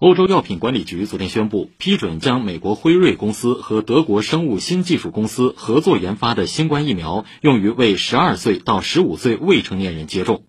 [0.00, 10.44] 欧洲药品管理局昨天宣布，批准将美国辉瑞公司和德国生物新技术公司合作研发的新冠疫苗用于为12岁到15岁未成年人接种。